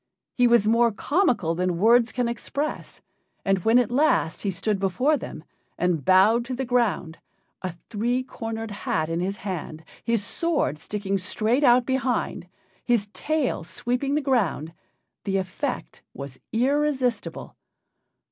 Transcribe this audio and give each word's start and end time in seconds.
He 0.33 0.47
was 0.47 0.67
more 0.67 0.91
comical 0.91 1.53
than 1.53 1.77
words 1.77 2.11
can 2.11 2.27
express, 2.27 3.03
and 3.45 3.59
when 3.63 3.77
at 3.77 3.91
last 3.91 4.41
he 4.41 4.49
stood 4.49 4.79
before 4.79 5.15
them, 5.15 5.43
and 5.77 6.03
bowed 6.03 6.43
to 6.45 6.55
the 6.55 6.65
ground, 6.65 7.19
a 7.61 7.75
three 7.91 8.23
cornered 8.23 8.71
hat 8.71 9.09
in 9.09 9.19
his 9.19 9.37
hand, 9.45 9.83
his 10.03 10.23
sword 10.25 10.79
sticking 10.79 11.19
straight 11.19 11.63
out 11.63 11.85
behind, 11.85 12.47
his 12.83 13.09
tail 13.13 13.63
sweeping 13.63 14.15
the 14.15 14.21
ground, 14.21 14.73
the 15.23 15.37
effect 15.37 16.01
was 16.15 16.39
irresistible. 16.51 17.55